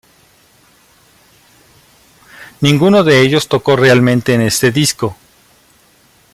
Ninguno 2.59 3.03
de 3.03 3.21
ellos 3.21 3.47
tocó 3.47 3.75
realmente 3.75 4.33
en 4.33 4.41
este 4.41 4.71
disco. 4.71 5.15